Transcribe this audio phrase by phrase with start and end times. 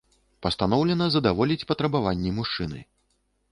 [0.45, 2.79] Пастаноўлена задаволіць патрабаванні мужчыны.